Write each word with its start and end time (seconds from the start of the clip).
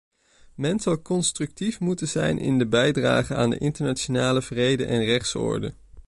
Men 0.55 0.79
zal 0.79 1.01
constructief 1.01 1.79
moeten 1.79 2.07
zijn 2.07 2.37
in 2.37 2.57
de 2.57 2.67
bijdrage 2.67 3.35
aan 3.35 3.49
de 3.49 3.57
internationale 3.57 4.41
vrede 4.41 4.85
en 4.85 5.03
rechtsorde. 5.05 5.73